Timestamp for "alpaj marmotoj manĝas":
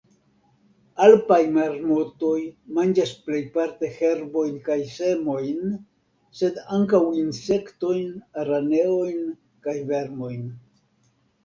1.07-3.11